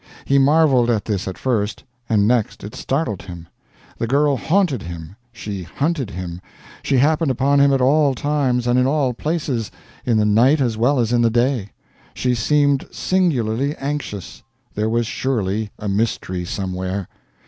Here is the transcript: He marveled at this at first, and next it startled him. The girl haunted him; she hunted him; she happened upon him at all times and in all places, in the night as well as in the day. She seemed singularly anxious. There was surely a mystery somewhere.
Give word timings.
He 0.25 0.39
marveled 0.39 0.89
at 0.89 1.05
this 1.05 1.27
at 1.27 1.37
first, 1.37 1.83
and 2.09 2.27
next 2.27 2.63
it 2.63 2.73
startled 2.73 3.21
him. 3.21 3.47
The 3.99 4.07
girl 4.07 4.35
haunted 4.35 4.81
him; 4.81 5.15
she 5.31 5.61
hunted 5.61 6.09
him; 6.09 6.41
she 6.81 6.97
happened 6.97 7.29
upon 7.29 7.59
him 7.59 7.71
at 7.71 7.81
all 7.81 8.15
times 8.15 8.65
and 8.65 8.79
in 8.79 8.87
all 8.87 9.13
places, 9.13 9.69
in 10.03 10.17
the 10.17 10.25
night 10.25 10.59
as 10.59 10.75
well 10.75 10.97
as 10.99 11.13
in 11.13 11.21
the 11.21 11.29
day. 11.29 11.69
She 12.15 12.33
seemed 12.33 12.87
singularly 12.89 13.75
anxious. 13.75 14.41
There 14.73 14.89
was 14.89 15.05
surely 15.05 15.69
a 15.77 15.87
mystery 15.87 16.45
somewhere. 16.45 17.07